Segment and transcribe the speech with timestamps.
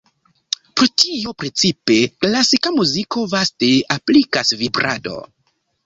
[0.79, 5.25] Pro tio precipe klasika muziko vaste aplikas vibrado.